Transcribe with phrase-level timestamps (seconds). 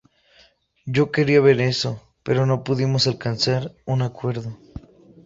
[0.87, 4.57] Yo quería ver eso, pero no pudimos alcanzar un acuerdo.